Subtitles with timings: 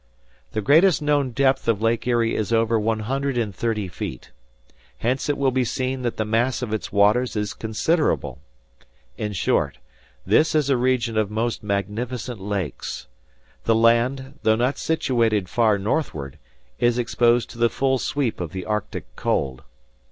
[0.53, 4.31] The greatest known depth of Lake Erie is over one hundred and thirty feet.
[4.97, 8.41] Hence it will be seen that the mass of its waters is considerable.
[9.15, 9.77] In short,
[10.25, 13.05] this is a region of most magnificent lakes.
[13.65, 16.39] The land, though not situated far northward,
[16.79, 19.61] is exposed to the full sweep of the Arctic cold.